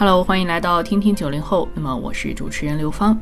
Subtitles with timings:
[0.00, 1.68] Hello，欢迎来到听听九零后。
[1.74, 3.14] 那么我是主持人刘芳。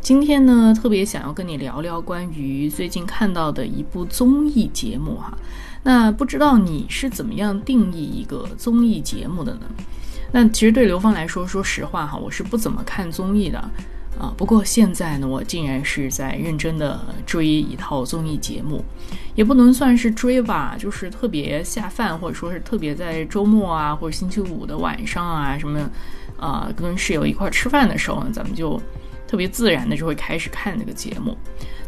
[0.00, 5.38] 今天呢，特别想要跟你聊聊关于最近看到的一部综艺节目哈。
[5.84, 9.60] 那不知道你是怎么样定义一个综艺节目的呢？
[10.32, 13.60] 那其实对刘芳来说，说实话哈，我是不怎么看综艺的
[14.18, 14.34] 啊。
[14.36, 18.84] 不过现在呢，我竟然是在认真的追一套综艺节目，
[19.36, 25.88] 也不能算是追吧，就是特别下饭，或者说是特别在周末啊，或者星期五的晚上啊，什么。
[26.38, 28.80] 啊，跟室友一块儿吃饭的时候呢，咱们就
[29.26, 31.36] 特别自然的就会开始看这个节目。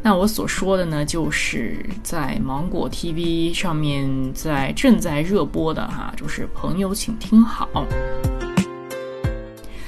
[0.01, 7.69] 那我所说的呢，就是在芒果 TV 上面在正在热播的哈，就是《朋友请听好》。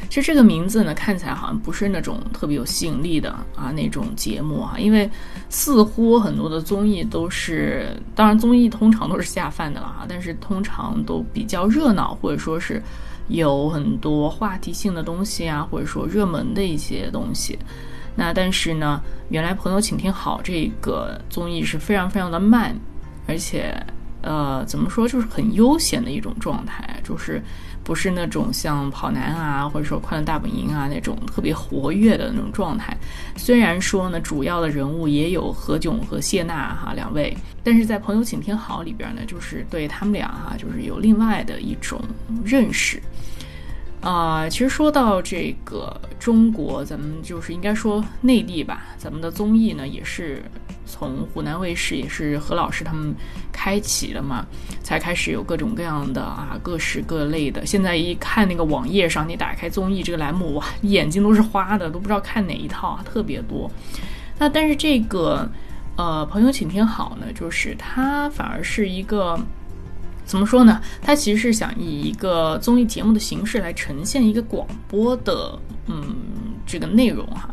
[0.09, 5.09] 其实这个名字呢，看起来好像不是那种特别有吸引力的啊那种节目哈，因为
[5.49, 12.83] 似乎很多的综艺都是，当然综艺通常都是下饭的了哈，但是通常都比较热闹，或者说是。
[13.29, 17.59] 有很多话题性的东西啊，或者说热门的一些东西。
[18.17, 22.75] 那但是呢，原来朋友请听好这个综艺是非常非常的慢，
[23.27, 23.75] 而且
[24.23, 27.43] 呃，怎么说就是很悠闲的一种状态，就是
[27.83, 32.97] 不是那种像跑男啊，或者说快乐大本营啊那种特别活跃的那种状态。
[33.37, 42.01] 虽然说呢，主要的人物也有何炅和谢娜哈两位，但是在朋友请听好里边呢，就是对他们俩哈，就是有另外的一种
[42.45, 43.03] 认识。
[44.03, 50.43] 啊，其实说到这个中国，咱们就是应该说内地吧，咱们的综艺呢也是
[50.91, 53.15] 从湖南卫视，也是何老师他们
[53.53, 54.45] 开启的嘛，
[54.83, 57.65] 才开始有各种各样的啊，各式各类的。
[57.65, 63.71] 现在一看那个网页上，你打开综艺这个栏目，哇，眼睛都是花的，都不知道看哪一套，特别多。
[64.39, 65.49] 那但是这个
[65.97, 69.39] 呃，朋友请听好呢，就是它反而是一个。
[70.27, 70.81] 怎么说呢？
[71.03, 76.15] 它其实是想以一个综艺节目的形式来呈现一个广播的，嗯，
[76.65, 77.53] 这个内容哈，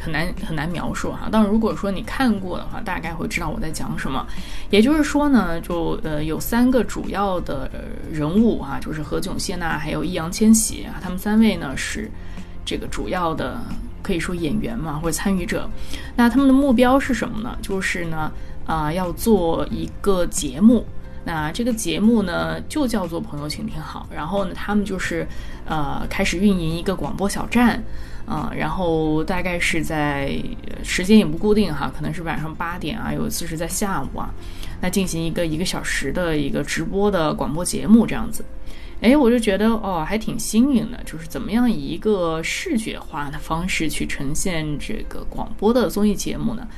[0.00, 1.28] 很难很难描述哈。
[1.30, 4.26] 但如果说你看过的话，大概会知道我在讲什么。
[4.70, 7.70] 也就是说呢，就呃有三个主要的
[8.12, 12.10] 人物哈，就是何炅、谢娜还有易烊千玺啊，他们三位呢是
[12.64, 13.60] 这个主要的
[14.02, 15.68] 可以说演员嘛或者参与者。
[16.16, 17.56] 那他们的目标是什么呢？
[17.60, 18.30] 就是呢
[18.66, 20.84] 啊要做一个节目。
[21.24, 24.08] 那这个节目呢，就叫做“朋友，请听好”。
[24.14, 25.26] 然后呢，他们就是，
[25.66, 27.82] 呃，开始运营一个广播小站，
[28.28, 30.38] 啊，然后大概是在
[30.84, 34.28] 时间也不固定哈，可能是晚上八点啊，有一次是在下午啊，
[34.80, 38.44] 那进行一个一个小时的一个直播的广播节目这样子。
[39.00, 46.68] 哎，我就觉得哦，还挺新颖的，就是怎么样以一个视觉化的方式去呈现这个广播的综艺节目呢？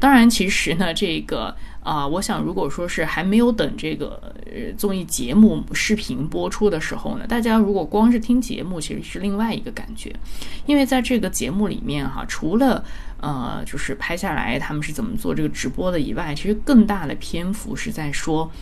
[0.00, 1.54] 当然，其实呢，这个。
[1.88, 10.14] 啊，我想，如果说是还没有等这个呃综艺节目视频播出的时候呢，大家如果光是听节目，其实是另外一个感觉，
[10.66, 12.84] 因为在这个节目里面哈，除了
[13.22, 18.52] 呃，就是拍下来他们是怎么做这个直播的以外，其实更大的篇幅是在说。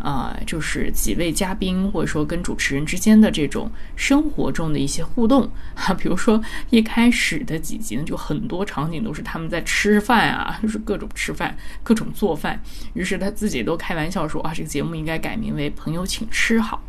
[0.00, 12.58] 啊，就是几位嘉宾或者说跟主持人之间的这种生活中的一些互动哈，比如说一开始的几集呢，就很多场景都是他们在吃饭啊，就是各种吃饭，各种做饭。
[12.94, 16.82] 于是他自己都开玩笑说啊，这个节目应该改名为《朋友请吃好》。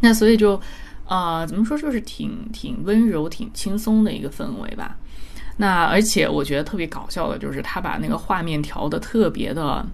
[0.00, 0.60] 那所以就
[1.06, 4.96] 啊，怎么说，就是挺挺温柔、挺轻松的一个氛围吧。
[5.56, 9.86] 那而且我觉得特别搞笑的就是他把那个画面调的特别的。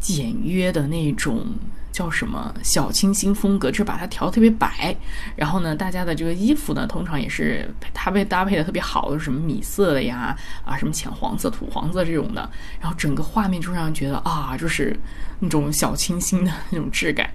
[0.00, 1.46] 简约的那种
[1.92, 4.96] 叫什么小清新风格，就是把它调特别白。
[5.36, 12.48] 然后呢，大家的这个衣服呢，通常也是它被搭配的特别好，什么米色的呀，啊，什么浅黄色、土黄色这种的。
[12.80, 14.98] 然后整个画面就让人觉得啊，就是
[15.40, 17.30] 那种小清新的那种质感。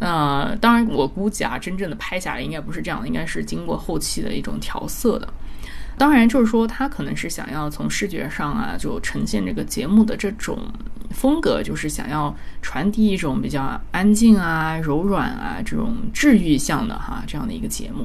[0.00, 5.32] 那当然，我估计啊，真正的拍下来应该不是这样的，应该是经过后期的一种调色的。
[6.02, 10.58] 当然，就是说他可能是想要从视觉上啊，就呈现这个节目的这种
[11.10, 18.04] 风格，就是想要传递一种比较安静啊、柔软啊这种治愈向的哈这样的一个节目。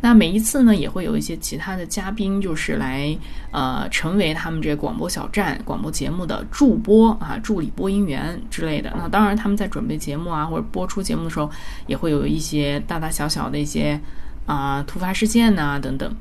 [0.00, 3.16] 那每一次呢，也会有一些其他的嘉宾，就是来
[3.52, 8.92] 呃成为他们这个广播小站广播节目的助播啊、助理播音员之类的。
[8.96, 11.48] 那当然，他们在准备节目啊或者播出节目的时候，
[11.86, 14.00] 也会有一些大大小小的一些
[14.44, 16.12] 啊突发事件呐等等。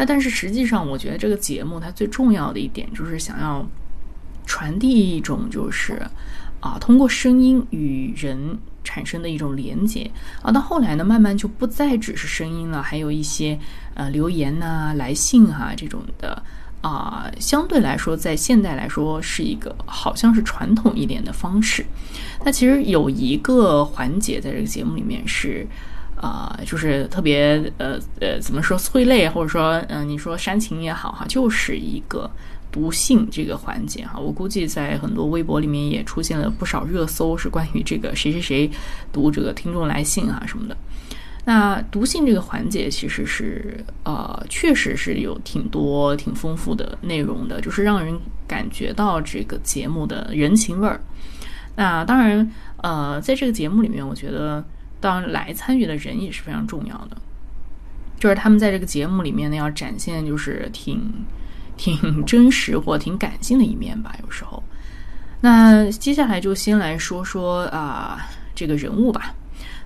[0.00, 3.62] 那但是实际上，我觉得这个节目它最重要的一点就是想要
[4.46, 6.00] 传递一种就是
[6.60, 10.10] 啊，通过声音与人产生的一种连接
[10.40, 10.50] 啊。
[10.50, 13.58] 到后来呢，慢慢就不再只是声音了，还有一些
[13.92, 16.42] 呃留言呐、来信哈这种的
[16.80, 17.30] 啊。
[17.38, 21.84] 相对来说，在现代来说是一个好像是传统一点的方式。
[22.42, 25.66] 那其实有一个环节在这个节目里面是。
[26.20, 32.30] 啊，就是特别呃呃，怎么说催泪，或者说嗯，你说煽情也好哈，就是一个
[32.70, 34.18] 读信这个环节哈。
[34.18, 38.70] 我估计在很多微博里面也出现了不少热搜，是关于这个谁谁谁
[39.10, 40.76] 读这个听众来信啊什么的。
[41.46, 48.14] 那读信这个环节其实是呃，确实是有挺多挺丰富的内容的，就是让人
[48.46, 51.00] 感觉到这个节目的人情味儿。
[51.76, 52.46] 那当然
[52.82, 54.62] 呃，在这个节目里面，我觉得。
[55.00, 57.16] 当然，来参与的人也是非常重要的，
[58.18, 61.12] 就是他们在这个节目里面呢，要展现就是挺
[61.76, 64.14] 挺真实或挺感性的一面吧。
[64.22, 64.62] 有时候，
[65.40, 69.34] 那接下来就先来说说啊这个人物吧。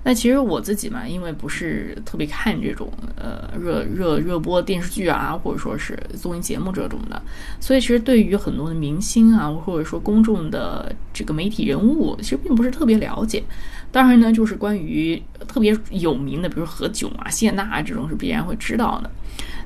[0.07, 7.21] 那其实我自己嘛，因为不是特别看这种呃热热热播电视剧啊，或者说是综艺节目这种的，
[7.59, 13.43] 所以其实对于很多的明星啊，或者说公众的这个媒体人物，其实并不是特别了解。
[13.91, 19.11] 当然呢，就是关于特别有名的，比如何炅啊、谢娜啊这种是必然会知道的。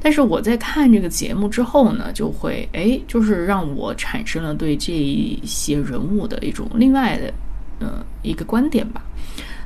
[0.01, 7.33] 但是我在看这个节目之后呢，就会哎，就是让我产生了对这一些人物的一种另外的
[7.81, 9.03] 呃一个观点吧。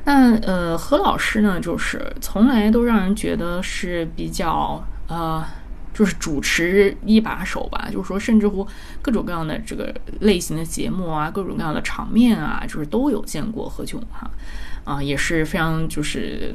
[0.05, 5.43] 那呃，何老师呢，就是从来都让人觉得是比较呃。
[5.95, 8.67] 就是主持一把手吧，就是说，甚至乎
[8.99, 14.27] 各种各样的这个类型的节目啊，各种各样的场面啊，就是都有见过何炅哈，
[14.85, 16.51] 啊，也是非常就是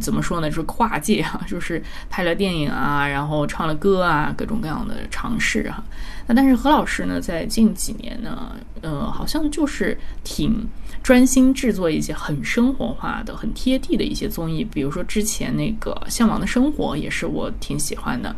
[0.00, 5.82] 怎么说呢，就是跨界哈， 就是拍了电影啊，然后唱了歌啊，各种各样的尝试哈。
[6.28, 8.52] 那但是何老师呢，在近几年呢，
[8.82, 10.64] 呃，好像就是挺
[11.06, 18.34] 专心制作一些很生活化的、很贴地的一些综艺，比如说之前那个《向往的生活》，也是我挺喜欢的。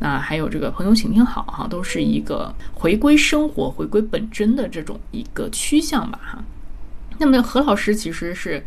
[0.00, 6.44] 那还有这个朋友，请听好哈，都是一个回归生活、回归本真的这种一个趋向吧哈。
[7.18, 8.60] 那么何老师其实是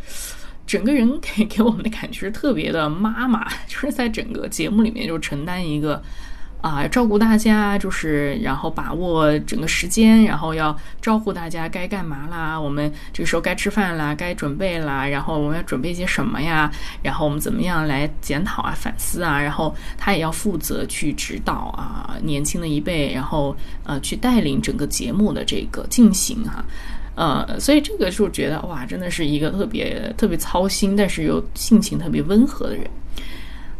[0.66, 6.02] 整个人给给我们的感觉是特别的妈妈， 就是在整个节目里面就承担一个。
[6.62, 12.60] 啊，照顾大家，就是然后把握整个时间，然后要招呼大家该干嘛啦？
[12.60, 16.72] 我们这个时候该吃饭啦，该准备啦，然后我们要准备些什么呀？
[17.02, 19.42] 然后我们怎么样来检讨啊、反思啊？
[19.42, 26.64] 然后他也要负责去指导啊，年轻的一辈，然后呃去带领整个节目的这个进行哈，
[27.16, 32.86] 呃，所以这个就觉得哇，真的是一个特别特别操心，但是又性情特别温和的人。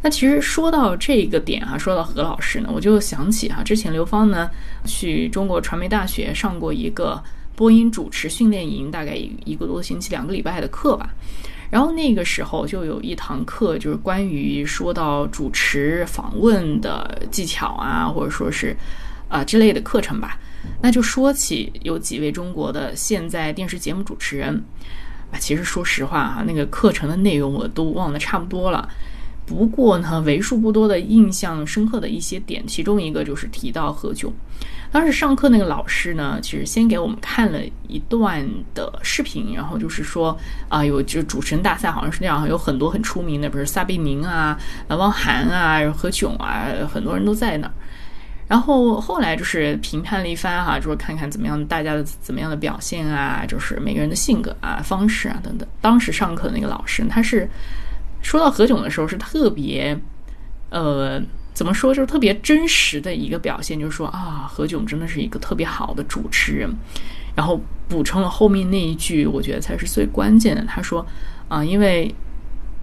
[0.04, 4.50] 那其实说到这个点哈，说到何老师呢，我就想起哈，之前刘芳呢
[4.84, 7.22] 去中国传媒大学上过一个
[7.56, 9.14] 播音主持训练营，大概
[9.46, 11.10] 一个多星期、两个礼拜的课吧。
[11.70, 18.76] 然后那个时候就有一堂课，就是关于说到主持访问的技巧啊，或者说是
[19.30, 20.38] 啊之类的课程吧。
[20.82, 24.62] 那就说起有几位中国的现在电视节目主持人
[25.32, 28.90] 啊，其实说实话哈，那个课程的内容我都忘得差不多了。
[29.52, 34.32] 不过呢，为数不多的印象深刻的一些点，其中一个就是提到何炅。
[34.92, 40.38] 当时上课那个老师呢，其实先给我们看了一段的视频，然后就是说
[40.70, 44.58] 啊，有就主持人大赛好像是那样，有很多很出名的，比如撒贝宁啊、
[44.88, 47.74] 汪涵啊、何炅啊，很多人都在那儿。
[48.48, 55.68] 然后后来就是评判了一番哈，就是看看怎么样大家的怎么样的表现啊，就是每个人的性格啊、方式啊等等。
[55.80, 57.50] 当时上课的那个老师他是。
[58.22, 60.00] 说到何炅的时候，是特别，
[60.70, 61.22] 呃，
[61.54, 66.70] 怎么说，就是特别真实的一个表现，就是说啊，何炅真的是一个特别好的主持人，
[67.36, 67.60] 然后
[67.90, 70.64] 补充了后面那一句，我觉得才是最关键的。
[70.66, 71.06] 他说
[71.50, 72.14] 啊，因为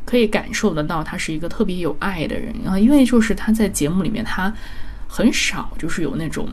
[0.05, 4.53] 可以感受得到他是一个特别有爱的人啊，因为就是他在节目里面，他
[5.07, 6.49] 很少就是有那种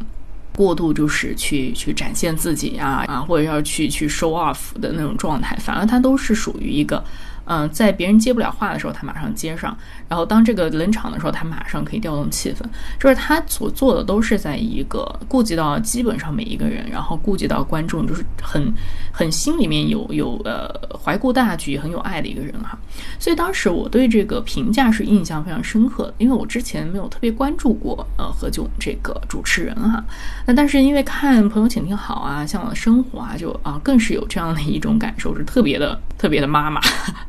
[0.55, 7.03] 过度就是去去展现自己啊啊，或者要去去 show off 的那种状态，反而他都是属于一个。
[7.45, 9.71] 嗯，在别人接不了话的时候，他马上接上；
[10.09, 12.63] 然后当这个冷场的时候，他马上可以调动气氛。
[12.99, 18.73] 就是他所做的都是在一个顾及到基本上每一个人，然后顾及到观众，就是很
[19.11, 22.77] 很心里面有有呃怀顾大局、很有爱的一个人哈。
[23.19, 30.03] 所以当时我对这个评价是印象非常深刻的，因为我之前没有特别关注过呃何炅这个主持人哈。
[30.45, 36.81] 那但是因为看《朋友请听好》啊，《向往的生活》啊，就啊更是有这样的一种感受，是特别的特别的妈妈。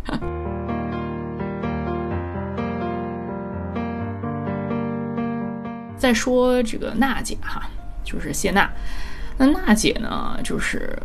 [5.96, 7.62] 再说这个娜姐哈，
[8.04, 8.70] 就是谢娜。
[9.36, 10.96] 那娜姐呢，就是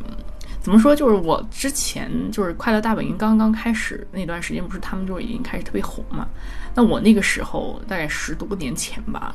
[0.60, 0.96] 怎么说？
[0.96, 6.28] 就是我之前就是《快乐大本营》刚刚开始那段时间，不是他们就已经开始特别红嘛？
[6.76, 9.34] 那我那个时候大概十多年前吧，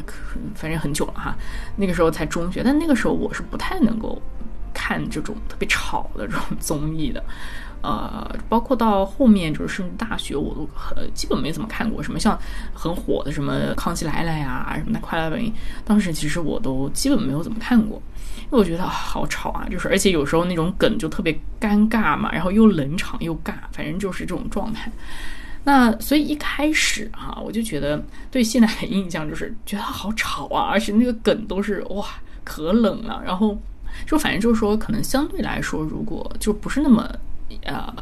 [0.54, 1.34] 反正很久了哈。
[1.76, 4.22] 那个时候才中学，但那个时候我是不太能够。
[4.78, 7.24] 看这种特别吵的这种综艺的。
[7.86, 12.36] 呃，包括到后面就是甚至大学，我都很基本没怎么看过什么像
[12.74, 15.52] 很火的什么《康熙来了》呀什么的《快乐本营》，
[15.84, 18.02] 当时其实我都基本没有怎么看过，
[18.38, 24.90] 因为我觉得好吵啊，就是而且有时候那种梗就特别尴尬嘛，然后又冷场又尬，反正就是这种状态。
[25.62, 32.04] 那所以一开始哈，我就觉得对现在的印象就是觉得好吵啊，而且那个梗都是哇
[32.42, 33.56] 可冷了，然后
[34.08, 37.08] 就反正就是说可能相对来说，如果就不是那么。
[37.62, 37.94] 呃，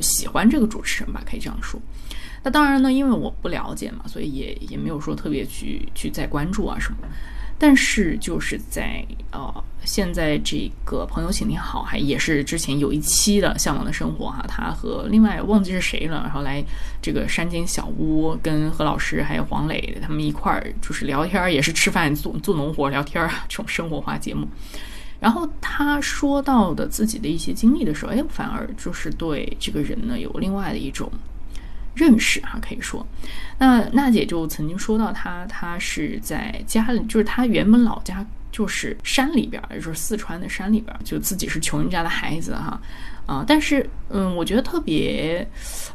[0.00, 1.80] 喜欢这个主持人吧，可以这样说。
[2.42, 6.98] 那当然呢，因为我不了解嘛，所以也也没有说特别去去再关注啊什么。
[7.60, 9.52] 但是就是在呃，
[9.84, 16.62] 现在这个朋友，请你好，还也是之前有一期的《向往的生活》哈，他和另外忘记是谁了，然后来
[17.02, 24.46] 这个山间小屋，跟何老师还有黄磊他们一块儿就是聊天，也是吃饭做做农活聊天啊这种生活化节目。
[25.20, 31.10] 然后他说到的自己的一些经历的时候，哎，反而就是对这个人呢有另外的一种
[31.94, 33.06] 认识哈，可以说，
[33.58, 42.80] 那娜姐就曾经说到他，他是在家里，就是他原本老家就是山里边，就是四川的山里边，就自己是穷人家的孩子哈，
[43.26, 45.46] 啊，但是嗯，我觉得特别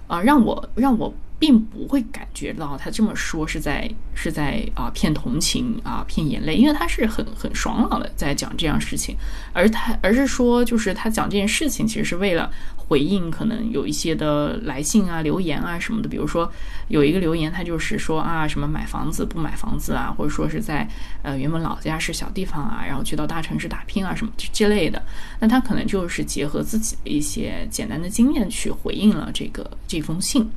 [0.07, 1.13] 啊，让我让我。
[1.39, 9.15] 并不会感觉到他这么说是在是在啊骗同情啊骗眼泪，因为他是很很爽朗的在讲这样事情，
[9.51, 16.49] 而他而是说就是他讲这件事情其实是为了回应可能有一些的来信啊留言啊什么的，比如说
[16.87, 20.87] 有一个留言他就是说啊什么买房子不买房子啊，或者说是在
[21.23, 25.01] 呃原本老家是小地方啊，然后去到大城市打拼啊什么之类的，
[25.39, 30.49] 那他可能就是结合自己的一些简单的经验去回应了这个这封信。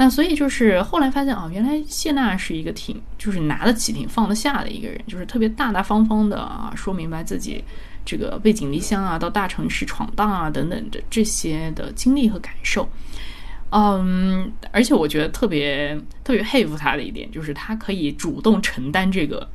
[0.00, 7.62] 那所以就是后来发现啊，原来谢娜是一个挺就是拿得起、挺放得下的一个人，就是特别大大方方的啊，说明白自己
[8.02, 12.88] 这个背井离乡啊，到大城市闯荡啊等等的这些的经历和感受。
[13.72, 19.46] 嗯，而且我觉得特别特别 佩服他的一点，就是他可以主动承担这个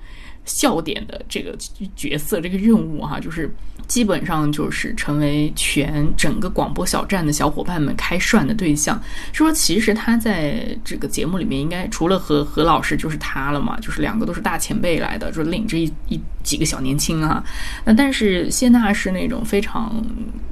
[0.46, 1.56] 笑点的这个
[1.96, 3.54] 角色、这个任务哈，就是。
[3.88, 9.00] 基本上就是成为全整个广播小站的小伙伴们开涮的对象。
[9.32, 17.44] 说其实他在这个节目里面，应该除了何何老师就是他了嘛，就是两个都是大前辈来的，就领着一一几个小年轻啊。
[17.84, 20.02] 那但是谢娜是那种非常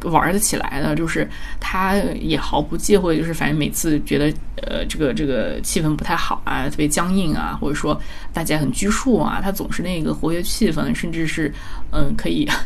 [0.02, 1.26] 玩得起来的，就是
[1.62, 4.26] 她也毫不忌讳，就是反正每次觉得
[4.68, 7.98] 呃这个这个气氛不太好啊，特别僵硬啊，或者说
[8.34, 11.54] 大家很拘束啊，她总是那个活跃气氛，甚至是
[11.92, 12.46] 嗯可以。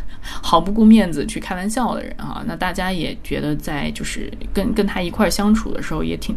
[0.44, 6.36] 毫不顾面子去开玩笑的人啊，那大家也觉得在就是跟跟他一块相处的时候也挺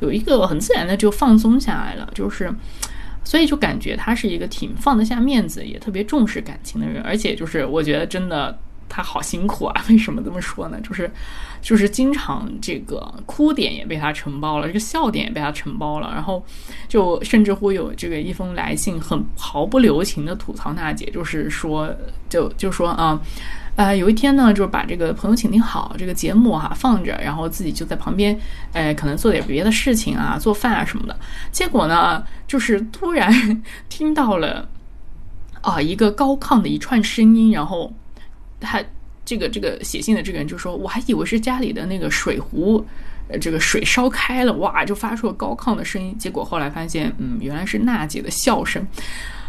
[0.00, 2.50] 有一个很自然的就放松下来了，就是
[3.28, 8.58] 所以就感觉他是一个挺放得下面子，也特别重视感情的人，而且就是我觉得真的。
[8.88, 9.84] 他好辛苦啊！
[9.88, 10.80] 为什么这么说呢？
[10.82, 11.10] 就是，
[11.60, 16.44] 就是经常这个哭点也被他承包了，这个笑点也被他承包了，然后
[16.88, 21.94] 就甚至乎有这个一封来信，很毫不留情的吐槽娜姐，就是说，
[22.28, 23.20] 就就说啊，
[23.76, 28.38] 呃，有一天呢，就是把这个朋友请听好这个节目哈放着，然后自己就在旁边，
[28.72, 31.16] 哎，可能做点别的事情啊，做饭啊什么的，
[31.52, 33.30] 结果呢，就是突然
[33.88, 34.68] 听到了
[35.60, 37.92] 啊一个高亢的一串声音，然后。
[38.60, 38.82] 他
[39.24, 42.84] 这个这个写信的这个人就说：“我还以为是家里的那个水壶，
[43.28, 46.16] 呃，这个水烧开了，哇，就发出了高亢的声音。
[46.18, 48.86] 结果后来发现，嗯，原来是娜姐的笑声。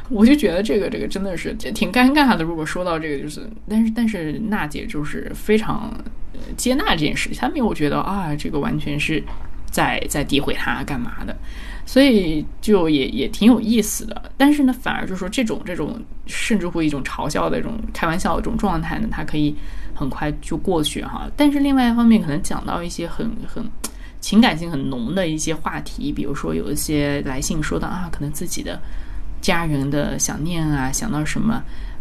[0.10, 2.44] 我就觉得这个这个真的是挺尴尬的。
[2.44, 5.94] 如果说到这个，就是，但是但是娜姐就是非常
[6.58, 9.24] 接纳这件事情，她没有觉得啊，这个完全是
[9.70, 11.36] 在在诋毁他干嘛的。”
[11.86, 19.56] 所以就也也挺有意思的，但是呢，反而就是说这种这种甚至会一种嘲笑的这种开玩笑的这种状态呢，它可以
[19.96, 21.28] 很快就过去哈。
[21.36, 23.68] 但是另外一方面，可能讲到一些很很
[24.22, 28.80] 情感性很浓的一些话题，比如说有一些来信说到啊，可能自己的
[29.42, 31.60] 家人的想念啊，想到什么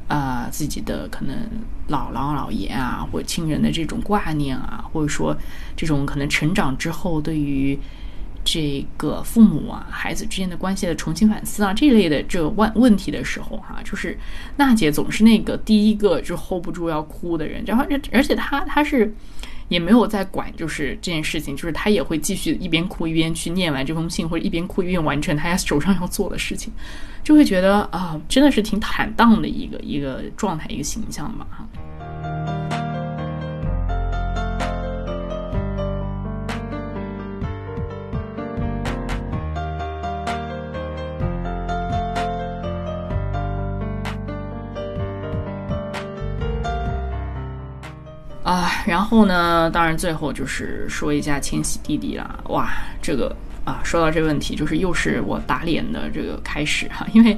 [0.09, 1.37] 啊，自己的可能
[1.89, 5.37] 姥姥姥爷啊，或亲人的这种挂念啊，或者说
[5.77, 7.79] 这种可能成长之后对于。
[8.45, 14.17] 这个父母啊，孩子之间的关系的重新反思啊，这类的这问问题的时候，哈，就是
[14.57, 19.13] 娜姐总是那个第一个就 hold 不住要哭的人，然后而且她她是
[19.69, 26.73] 也没有在管，就是这件事情，就是他也会继续一边哭一边去念完这封信，或者一边哭一边完成她手上要做的事情，
[27.23, 31.47] 就会觉得啊，真的是挺坦荡的一个一个状态，一个形象吧，
[48.43, 49.35] 啊，然后呢，
[49.71, 52.69] 当然最后就是说一下千玺弟弟啦，哇，
[53.01, 53.35] 这个
[53.65, 57.37] 啊，说到这个问题，就是又是我打脸的这个开始哈， 因为，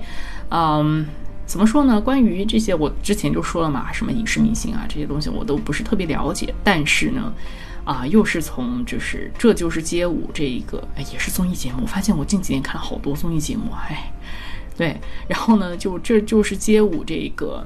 [0.50, 1.06] 嗯，
[1.46, 2.00] 怎么说呢？
[2.00, 7.32] 关于这些，我之前就说了嘛，什么影视明星啊这些东西，我都不是特别了解，但是呢。
[7.82, 11.84] 啊，又是从就是这就是街舞这一个，哎，也是综艺节目。
[11.86, 14.12] 发现我近几年看了好多综艺节目，哎，
[14.80, 14.96] 对，
[15.28, 17.62] 然后呢，就这就是街舞这个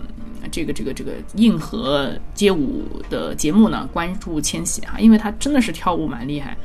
[0.51, 6.57] 这个这个这个硬核街舞的节目呢，关注千玺哈，因为他真的是跳舞蛮厉害。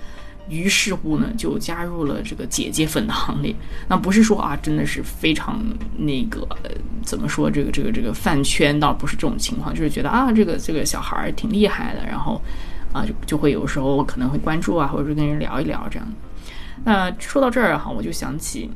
[0.50, 3.56] 于是乎呢，就加入了这个姐姐粉的行列。
[3.88, 5.63] 那不是说啊，真的是非常
[5.96, 6.48] 那个
[7.03, 12.41] 怎么说，这个这个这个饭圈倒不是这种情况，就是觉得啊，这个这个小孩儿挺厉害的，然后。
[12.91, 16.08] 啊，就就会有时候可能会关注啊，或者是跟人聊一聊这样。
[16.84, 18.68] 那说到这儿哈，我就想起，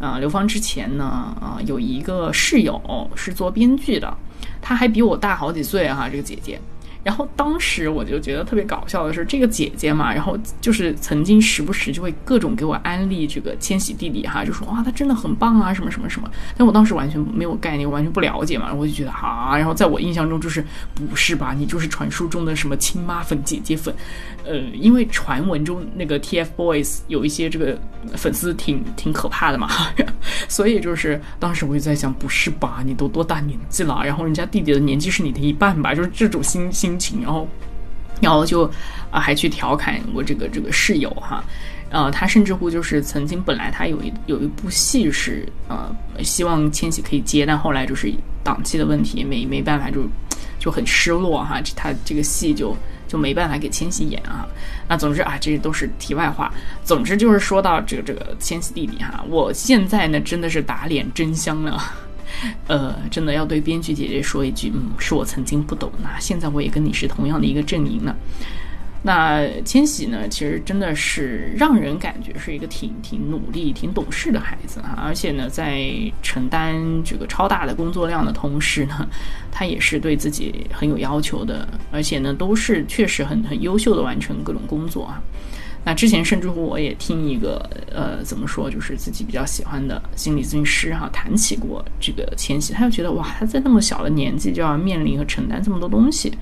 [0.00, 4.16] 啊，刘芳之前呢，啊，有一个室友是做编剧的，
[4.60, 6.60] 她还比我大好几岁哈，这个姐姐。
[7.04, 16.30] 然后当时我就觉得特别搞笑的是，这个姐姐嘛，然后就是曾经时不时就会各种给我安利这个千玺弟弟哈，就说哇他真的很棒啊，什么什么什么。
[16.56, 23.94] 但我当时完全没有概念，完全不了解嘛，我就觉得啊，然后在我印象中就是不是吧，你就是传说中的什么亲妈粉、姐姐粉，
[24.46, 27.78] 呃，因为传闻中那个 TFBOYS 有一些这个
[28.14, 29.68] 粉丝挺挺可怕的嘛，
[30.48, 36.93] 所以就是当时我就在想，不是吧，你都多大年纪了，然后人家弟弟的年纪是你的一半吧，就是这种心心。
[36.98, 37.48] 情，然后，
[38.20, 38.70] 然后就
[39.10, 41.44] 啊，还去调侃我这个这个室友哈，
[41.90, 50.02] 呃，他甚至乎就是曾经本来他有一有一部戏是呃希望千玺可以接，但后来就是档期的问题，没没办法，就
[50.58, 54.46] 就很失落哈，他这个戏就就没办法给千玺演啊。
[54.88, 56.52] 那总之啊，这些都是题外话。
[56.84, 61.82] 总之就是说到这个这个千玺弟弟哈，我现在呢真的是打脸真香了。
[62.66, 68.14] 呃，真的要对编剧姐姐说一句，嗯，是我曾经不懂那现在我也跟你是同样的一个阵营呢。
[69.06, 75.92] 那千玺呢，其实真的是让人感觉是一个挺挺努力、挺懂事的孩子啊，而且呢，在
[76.22, 79.06] 承担这个超大的工作量的同时呢，
[79.52, 85.20] 他也是对自己很有要求的，而且呢，都是确实很很优秀的完成各种工作啊。
[85.84, 87.58] 那之前甚至乎我也听一个
[87.92, 96.32] 呃怎么说，就是自己比较喜欢的心理咨询师哈谈起过这个千玺，他就觉得哇他在那么小的年纪就要面临和承担这么多东西，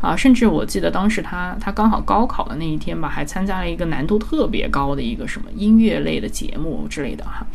[0.00, 7.46] 啊，甚至我记得当时他他刚好高考的那一天吧，还参加了一个难度特别高的一个什么音乐类的节目之类的哈。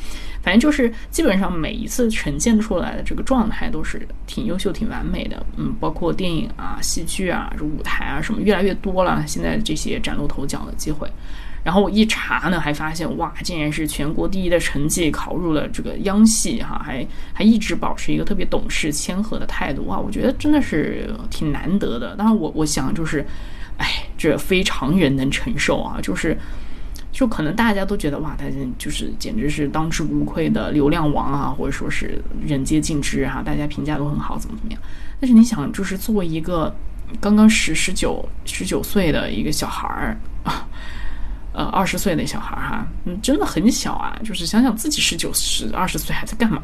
[0.46, 9.26] 反正就是基本上每一次呈现出来的这个状态都是挺优秀、挺完美的，嗯，包括电影啊、戏剧啊、舞台啊什么越来越多了。
[9.26, 11.10] 现在这些崭露头角的机会，
[11.64, 17.04] 然后我一查呢，还发现哇，竟然是全国第一的成绩考入了这个央戏哈，还
[17.34, 22.16] 还一直保持一个特别懂事、谦和的态度哇，我觉得真的是挺难得的。
[22.16, 23.26] 当然，我我想就是，
[23.78, 26.38] 哎，这非常人能承受啊，就是。
[27.16, 28.44] 就可能大家都觉得哇，他
[28.78, 34.82] 就是简直是当之无愧的流量王啊，或者说是人皆尽知哈，大家评价都很好，怎么怎么样？
[35.18, 36.76] 但是你想，就是作为一个
[37.22, 40.18] 刚刚十十九十九岁的一个小孩儿，
[41.54, 44.20] 呃，二十岁的小孩儿哈，嗯，真的很小啊。
[44.22, 46.62] 就是想想自己十九十二十岁还在干嘛？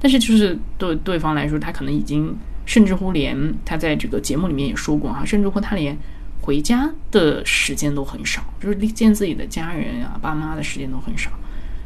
[0.00, 5.96] 但是就是对对方来说，他可能已经甚至乎连他在这个节目里面也说过哈，甚至乎他连。
[6.44, 11.30] 回家的时间都很少，就是见自己的家人啊、爸妈的时间都很少，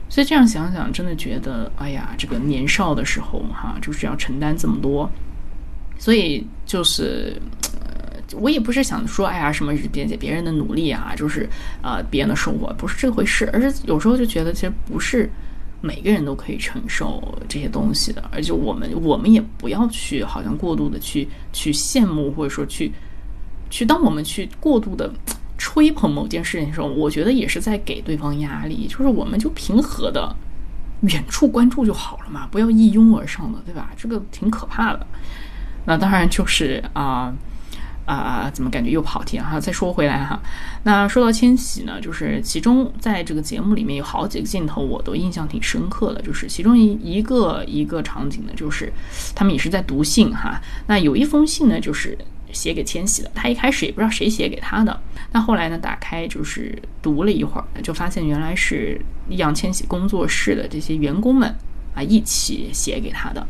[0.08, 5.08] 所以这样想想，真的觉得，哎呀，这个年少的时候哈，就是要承担这么多，
[5.96, 7.40] 所以就是，
[7.80, 11.48] 呃，我也不是想说，哎呀，什么别别人的努力啊，就是
[11.80, 15.30] 啊，别人的生活不是这回事，而是有时候就觉得，其实不是
[15.80, 22.90] 每个人都可以承受这些东西的，而且我们我们也不要去好像过度的去去羡慕或者说去。
[23.70, 25.10] 去，当我们去过度的
[25.56, 28.86] 吹捧某件事情的时候，我觉得也是在给对方压力。
[28.86, 30.34] 就是我们就平和的
[31.02, 33.90] 远处关注就好了嘛，不要一拥而上的，对吧？
[33.96, 35.06] 这个挺可怕的。
[35.84, 37.34] 那当然就是啊
[38.06, 39.60] 啊，怎么感觉又跑题了哈？
[39.60, 40.40] 再说回来哈，
[40.84, 48.92] 那说到千玺呢，就是其中在这个节目里面有好几个镜头我都印象挺深刻的，就是其中一一个一个场景呢，就是
[49.34, 50.60] 他们也是在读信哈。
[50.86, 52.16] 那有一封信呢，就是。
[52.52, 55.00] 写给千玺的，他一开始也不知道谁写给他的。
[55.32, 61.54] 那后来呢，打开就是读了一会儿，就发现原来是易烊千玺工作室的这些员工们
[61.94, 63.46] 啊一起写给他的，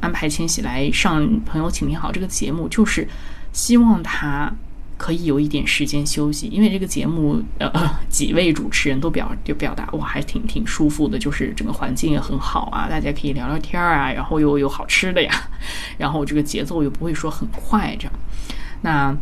[0.00, 3.06] 安排千玺来上《朋友，请听好》这个节目，就是
[3.52, 4.52] 希望他。
[4.98, 7.70] 可以有一点时间休息，因为这个节目呃
[8.10, 15.32] 几位主持人都表就表达哇还挺挺舒服的，就是整个环境也很好啊，大家可以聊聊天啊，然后又有好吃的呀，
[15.96, 18.12] 然后这个节奏又不会说很快这样。
[18.82, 19.16] 那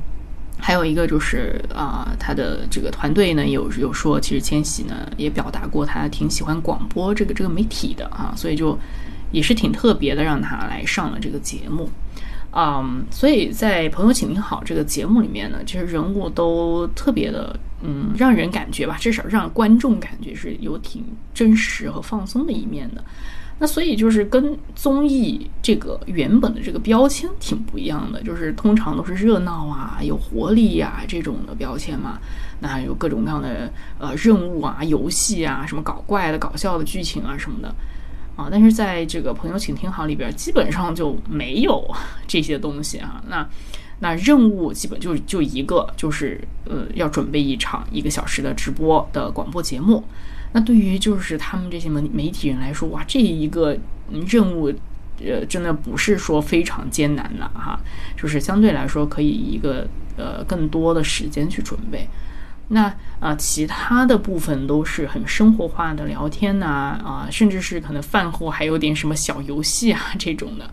[0.59, 8.79] 还有一个就是啊，他的这个团队呢有有说，其实千玺呢也表达过他挺喜欢广播这个这个媒体的啊，所以就
[9.31, 11.91] 也是挺特别的，让他来上了这个节目。
[12.59, 23.05] 嗯，所以在《朋友，请听好》这个节目里面呢，其实人物都特别的，嗯，让人感觉吧，至少让观众感觉是有挺真实和放松的一面的。
[23.59, 32.19] 那所以就是跟综艺这个原本的这个标签挺不一样的，就是通常都是热闹啊、有活力呀这种的标签嘛。
[32.59, 37.75] 那有各种各样的呃任务啊、游戏啊、什么搞怪的、搞笑的剧情啊什么的。
[38.37, 41.85] 啊，但是在这个朋友请听好里边，基本上就没有
[42.27, 43.23] 这些东西啊。
[43.29, 43.49] 那
[44.01, 50.05] 那任务基本就就一个，就是呃要准备一场一个小时的直播的广播节目。
[50.53, 53.77] 那对于就是他们这些媒媒体人来说，哇，这一个
[54.29, 54.73] 任务
[55.19, 57.81] 呃真的不是说非常艰难的哈，
[58.17, 62.07] 就是相对来说可以一个呃更多的时间去准备。
[62.69, 70.69] 那啊，其他的部分都是很生活化的聊天呐，啊，甚至是可能饭后还有点什么小游戏啊 这种的，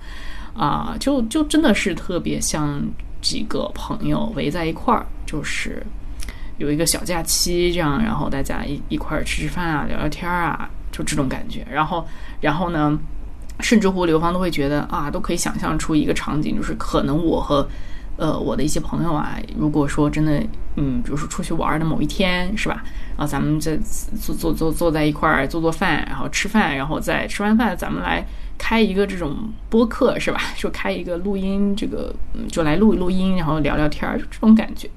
[0.60, 2.82] 啊，就就真的是特别像
[3.22, 5.86] 几个朋友围在一块儿，就是
[6.58, 11.64] 有一个小假期这样，然后大家一一块儿吃吃饭啊，聊聊天啊，就这种感觉。
[11.72, 12.06] 然后，
[12.42, 12.98] 然后呢，
[13.60, 17.68] 甚至乎刘芳都会觉得啊，都可以想象出一个场景，就是可能我和。
[18.18, 20.42] 呃，我的一些朋友啊，如果说真的，
[20.76, 22.84] 嗯，比如说出去玩的某一天，是吧？
[23.18, 28.26] 然后咱们这坐坐坐坐在一块儿做做饭，然后吃饭，然后再吃完饭，咱们来
[28.58, 30.40] 开一个这种播客，是吧？
[30.56, 32.14] 就开一个录音，这个
[32.48, 34.90] 就来录一录音，然后聊聊天儿，就这种感觉。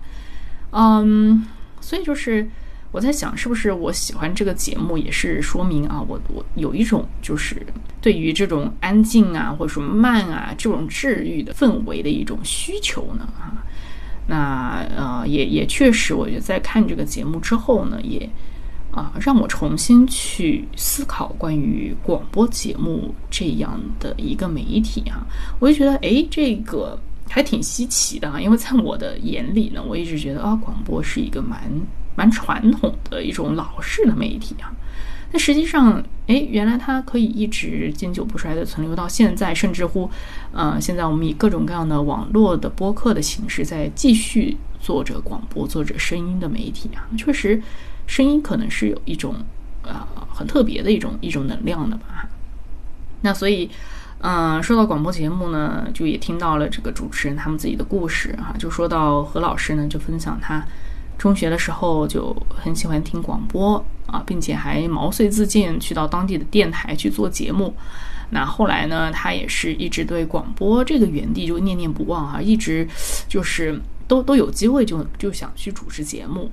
[0.72, 1.46] 嗯，
[1.80, 2.48] 所以就是。
[2.96, 7.54] 我在想，是不是我喜欢这个节目，也是说明啊，我我有一种就是
[8.00, 13.28] 对于这种安静啊，或者说慢啊这种治愈的氛围的一种需求呢？
[13.38, 13.60] 啊，
[14.26, 18.26] 那呃，也也确实，我觉得在看这个节目之后呢，也
[18.92, 25.26] 啊让我重新去思考关于广播节目这样的一个媒体啊，
[25.58, 31.60] 我就觉得哎，这个还挺稀奇的啊，因为在我的眼里呢，我一直觉得啊，广播是一个蛮。
[32.16, 34.72] 蛮传统的一种老式的媒体啊，
[35.32, 40.10] 那实际上，哎，原来它可以一直经久不衰的存留到现在，甚至乎，
[40.52, 47.60] 呃，现在我们以各种各样的网络的播客的形式在继续做着广播、做着声音的媒体啊，确实，
[48.06, 49.34] 声音可能是有一种
[49.82, 52.28] 呃很特别的一种一种能量的吧。
[53.22, 53.68] 那所以，
[54.20, 60.64] 嗯，说到广播节目呢，就也听到了这个主持人他们自己的故事啊，就说到何老师呢，就分享他。
[61.18, 67.74] 中学的时候就很喜欢听广播啊，并且还毛遂自荐去到当地的电台去做节目。
[68.30, 72.86] 那后来呢，他也是一直对广播这个园地就念念不忘啊，一直
[73.28, 76.50] 就是都都有机会就就想去主持节目。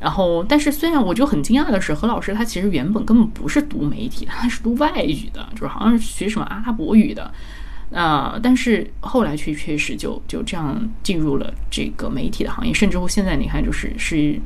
[0.00, 7.32] 然后，但是虽然我就很惊讶的是，何老师他其实原本根本不是读媒体，他是读外语的，就是好像是学什么阿拉伯语的。
[7.92, 14.40] 啊，但是后来却确实就就这样进入了这个媒体的行业，甚至乎现在你看，就是是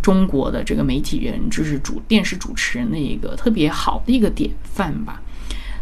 [0.00, 5.20] 中国的这个媒体人，就是主电视主持人的一个特别好的一个典范吧。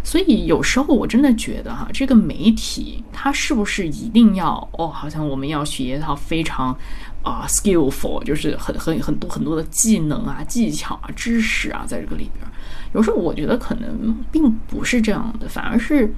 [0.02, 6.74] 所以有时候我真的觉得哈，这个媒体它是不是一定要哦，好像我们要学一套非常
[7.22, 12.46] 啊 skillful，就是很很很多很多的技能啊、技巧啊、知识啊，在这个里边，
[12.94, 16.10] 有时候我觉得可能并不是这样的，反而是。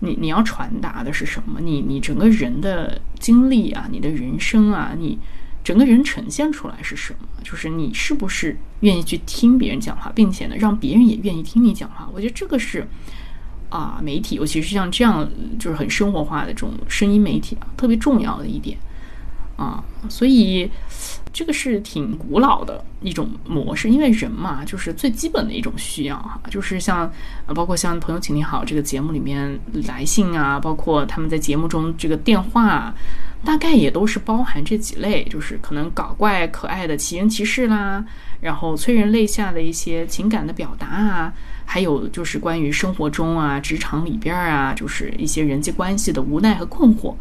[0.00, 1.60] 你你要传达的是什么？
[1.60, 5.18] 你你整个人的经历啊，你的人生啊，你
[5.62, 7.28] 整个人呈现出来是什么？
[7.42, 12.08] 就是你是不是愿意去听别人讲话，并且呢，让别人也愿意听你讲话？
[12.12, 12.86] 我觉得这个是
[13.70, 15.28] 啊，媒体，尤其是像这样
[15.58, 18.76] 就是很生活化的这种声音媒体啊，特别重要的一点
[19.56, 20.70] 啊，所以。
[21.34, 27.12] 这个是挺古老的一种模式，因为人嘛，就是最基本的一种需要哈，就是像，
[27.48, 32.94] 包括像朋友，请你好这个节目里面来信啊，包括他们在节目中这个电话，
[33.44, 38.04] 大概也都是包含这几类，就是可能搞怪可爱的奇人奇事啦，
[38.40, 41.32] 然后催人泪下的一些情感的表达啊，
[41.64, 47.12] 还有就是关于生活中啊、职场里边啊，就是一些人际关系的无奈和困惑，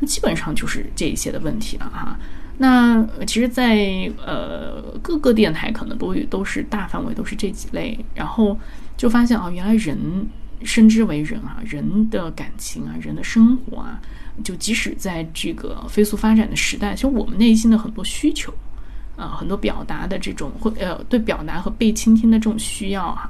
[0.00, 2.18] 那基本上就是这一些的问题了哈。
[2.56, 8.56] 那其实，在呃各个电台可能都都是大范围都是这几类，然后
[8.96, 9.98] 就发现啊，原来人
[10.62, 14.00] 生之为人啊，人的感情啊，人的生活啊，
[14.44, 18.54] 就即使在这个飞速发展的时代，其实我们内心的很多需求
[19.16, 23.28] 啊，很多表达的这种或呃对表达和被倾听的这种需要哈，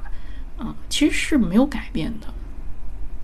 [0.59, 2.27] 啊，其实是没有改变的，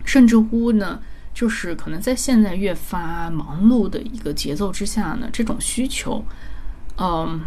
[0.03, 0.99] 甚至乎呢。
[1.41, 6.23] 就是可能在现在越发忙碌的一个节奏之下呢，这种需求，
[6.99, 7.41] 嗯，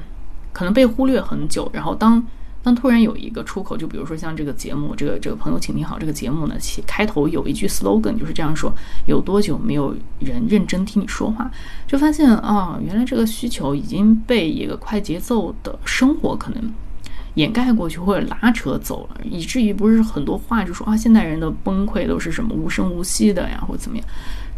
[0.53, 1.71] 可能被忽略很久。
[1.73, 2.21] 然后当
[2.61, 8.75] 当突然有一个出口，就比如说像这个节目，这个这个朋友，请听好，这个节目呢，其开头有一句 slogan，就是这样说：
[9.07, 11.49] 有多久没有人认真听你说话？
[11.87, 16.75] 就发现啊，原来这个需求已经被一个快节奏的生活可能。
[17.35, 24.07] 掩盖过去或者拉扯走了，以至于不是很多话就说啊，现代人的崩溃都是什么无声无息的呀，或者怎么样？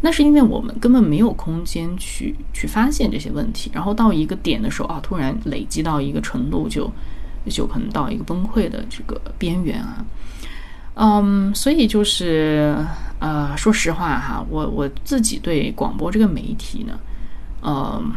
[0.02, 6.92] 那是因为我们根本没有空间去去发现这些问题，然后到一个点的时候啊，突然累积到一个程度，就
[7.48, 10.04] 就可能到一个崩溃的这个边缘啊。
[10.96, 12.76] 嗯，所以就是
[13.20, 16.98] 呃，说实话哈，我我自己对广播这个媒体呢，
[17.62, 18.12] 嗯。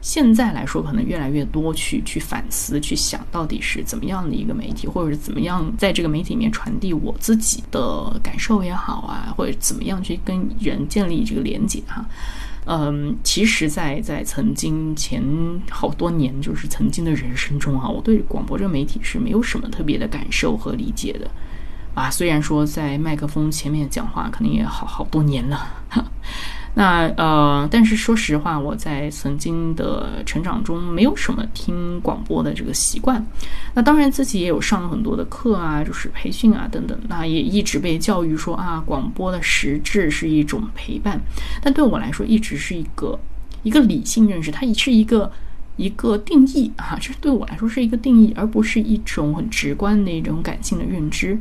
[0.00, 12.04] 现在来说，可能越来越多去去反思、去想到底是怎么样的一个媒体，或者是怎么样在这个媒体里面传递我自己的感受也好啊，或者怎么样去跟人建立这个连接哈。
[12.66, 15.22] 嗯，其实，在在曾经前
[15.70, 21.28] 好多年，就是曾经的人生中啊，我对广播这个媒体是没有什么特别的感受和理解的
[21.94, 22.10] 啊。
[22.10, 25.72] 虽然说在麦克风前面讲话，可能也好好多年了。
[26.74, 33.24] 那呃，但是说实话，我在曾经的成长中没有什么听广播的这个习惯。
[33.74, 36.96] 那当然自己也有上了很多的课啊，就是培训啊等等。
[37.08, 41.20] 那也一直被教育说啊，广播的实质是一种陪伴。
[41.60, 43.18] 但对我来说，一直是一个
[43.64, 45.30] 一个理性认识，它是一个
[45.76, 51.36] 一个定义啊，这对我来说是一个定义，而不是一种很直观的一种感性的认知。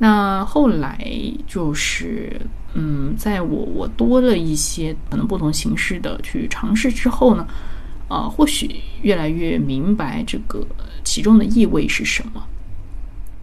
[0.00, 1.10] 那后来
[1.46, 2.40] 就是，
[2.80, 7.44] 嗯，在我我多了一些可能不同形式的去尝试之后呢，
[8.06, 10.64] 啊，或许越来越明白这个
[11.02, 12.40] 其中的意味是什么。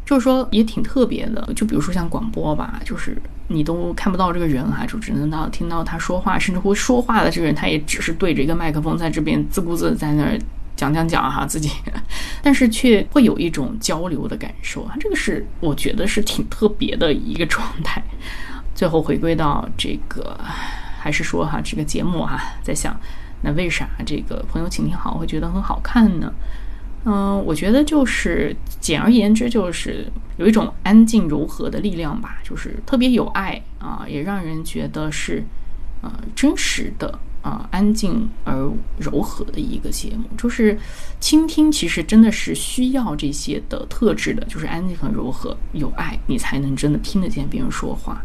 [0.05, 10.39] 就是说也挺特别的，就比如说像广播吧，就是你都看不到这个人哈，就只能到听到他说话，甚至会说话的这个人，他也只是对着一个麦克风在这边自顾自在那儿。
[10.77, 11.71] 讲讲讲哈自己，
[12.43, 18.03] 但是却会有一种交流的感受啊，这个是我觉得是挺特别的一个状态。
[18.75, 20.39] 最后回归到这个，
[20.99, 22.95] 还是说哈这个节目哈，在想
[23.41, 26.31] 那为啥这个朋友请听好会觉得很好看呢？
[27.05, 30.05] 嗯，我觉得就是简而言之就是
[30.37, 35.43] 有一种安静柔和的力量吧，就是特别有爱啊，也让人觉得是
[36.01, 37.17] 呃真实的。
[37.45, 38.55] 啊，安静而
[38.97, 40.75] 柔和的一个节目，就是
[41.19, 41.71] 倾听。
[41.71, 48.19] 其实真的是需要这些的特质的，就是安静和柔和，有爱，你才能真的听得见别人说话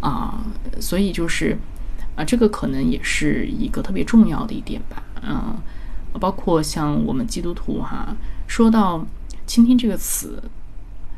[0.00, 0.44] 啊。
[0.80, 1.56] 所以就是
[2.16, 5.02] 啊，这个可能也是一个特别重要的一点吧。
[5.22, 5.56] 嗯，
[6.18, 8.14] 包括像我们基督徒哈，
[8.46, 9.06] 说到
[9.46, 10.42] 倾听这个词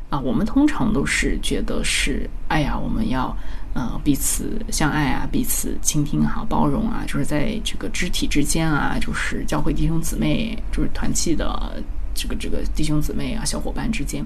[0.09, 3.35] 啊，我们通常都是觉得是，哎呀，我们要。
[3.75, 11.81] 呃，彼此相爱啊，彼此倾听好，包容啊，就是在这个肢体之间啊，就是教会弟兄姊妹，就是团契的
[12.13, 14.23] 这个这个弟兄姊妹啊，小伙伴之间。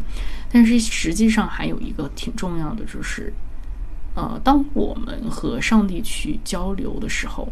[0.51, 3.31] 但是实际上还有一个挺重要的，就是
[4.17, 7.47] 呃，当我们和上帝去交流的时候，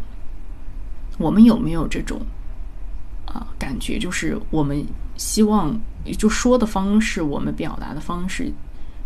[1.16, 2.20] 我们有没有这种
[3.24, 3.98] 啊感觉？
[3.98, 4.84] 就是我们
[5.16, 5.80] 希望
[6.18, 8.52] 就说的方式，我们表达的方式。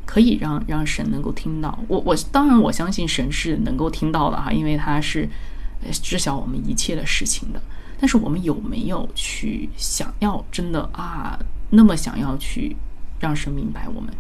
[0.07, 5.29] 可以让让神能够听到我，我当然我相信神是能够听到的哈，因为他是
[6.03, 7.63] 知晓我们一切的事情的。
[8.01, 11.39] 但是我们有没有去想要真的啊，
[11.71, 12.75] 那么想要去
[13.21, 14.13] 让神明白我们？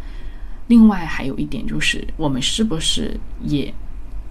[0.71, 3.75] 另外还有一点就是，我们是不是也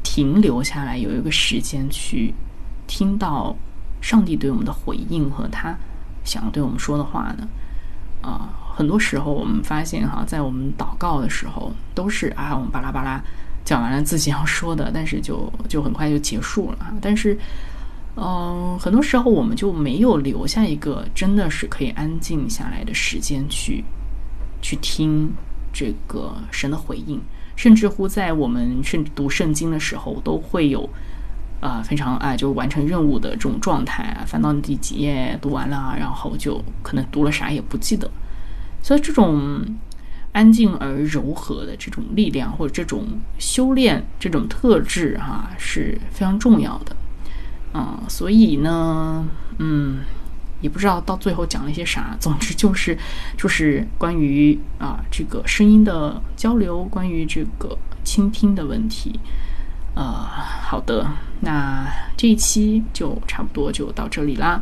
[0.02, 2.34] 停留下来，有一个时间去
[2.88, 3.54] 听到
[4.00, 5.78] 上帝对我们的回应和他
[6.24, 7.46] 想要对我们说的话呢？
[8.22, 8.56] 啊？
[8.74, 13.22] 很多时候，我们发现哈，在我们祷告的时候，都是啊，我们巴拉巴拉
[13.66, 16.94] 讲完了自己要说的，但是就就很快就结束了。
[17.02, 17.38] 但是，
[18.16, 23.84] 嗯，很多时候我们就没有留下一个真的是可以安静下来的时间去
[24.62, 25.30] 去听
[25.72, 27.20] 这个神的回应。
[27.56, 30.90] 甚至乎在我们甚至读圣经的时候，都会有
[31.60, 38.10] 啊非常啊就完成任务的这种状态啊，翻到第几页读完了，然后就可能读了啥也不记得。
[38.82, 39.62] 所以，这种
[40.32, 43.06] 安静而柔和的这种力量，或者这种
[43.38, 46.96] 修炼这种特质，哈，是非常重要的。
[47.74, 49.28] 嗯，所以呢，
[49.58, 50.00] 嗯，
[50.62, 52.16] 也不知道到最后讲了些啥。
[52.20, 52.98] 总之，就是
[53.38, 59.20] 就是关于啊这个声音的交流，关于这个倾听的问题。
[59.96, 60.14] 呃，
[60.62, 61.06] 好的，
[61.42, 64.62] 那这一期就差不多就到这里啦。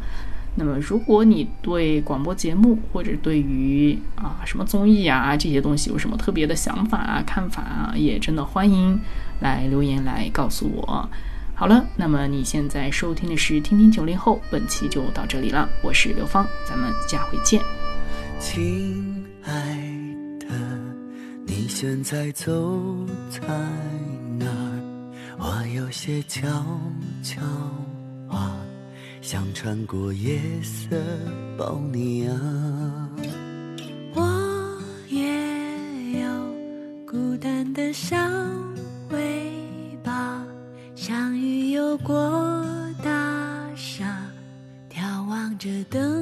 [0.55, 8.99] 那么如果你对广播节目或者对于啊什么综艺啊这些东西有什么特别的想法啊、看法啊，也真的欢迎
[9.41, 11.07] 来留言来告诉我。
[11.59, 17.59] 好了那么你现在收听的是天天九零后本期就到这里了我是刘芳咱们下回见。
[18.39, 19.51] 亲爱
[20.39, 20.47] 的
[21.47, 22.95] 你现在走
[23.31, 23.39] 在
[24.37, 25.33] 哪儿？
[25.39, 26.47] 我有些悄
[27.23, 27.41] 悄
[28.27, 28.55] 话
[29.19, 30.95] 想穿过夜色
[31.57, 33.09] 抱你啊。
[34.13, 36.29] 我也有
[37.07, 38.15] 孤单的小
[39.09, 39.51] 尾
[40.03, 40.45] 巴
[40.97, 42.15] 像鱼游过
[43.03, 44.19] 大厦
[44.91, 46.16] 眺望着灯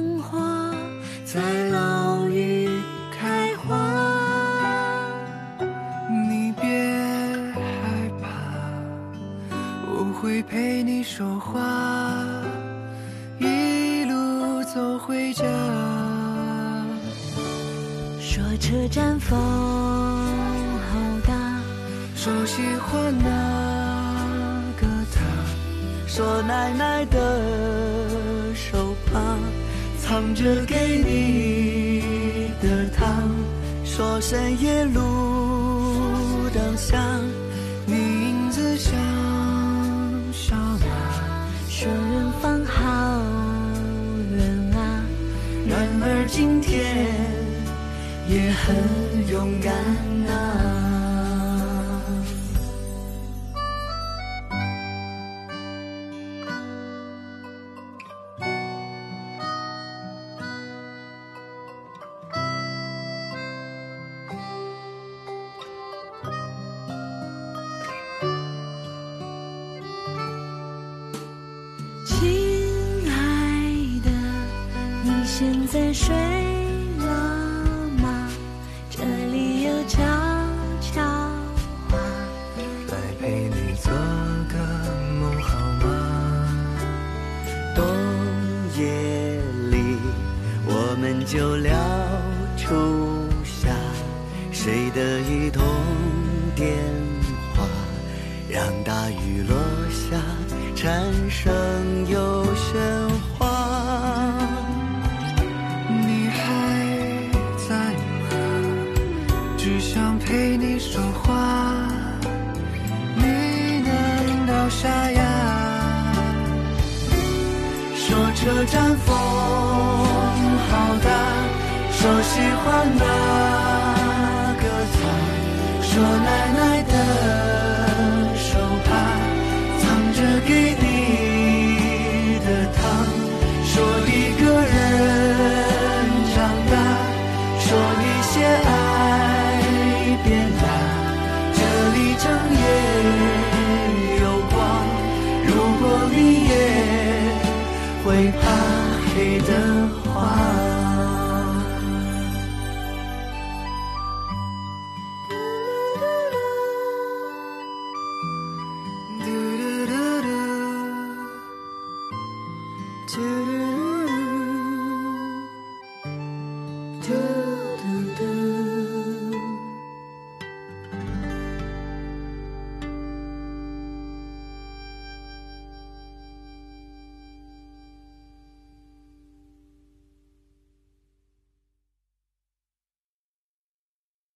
[122.94, 126.45] 那个他，说来。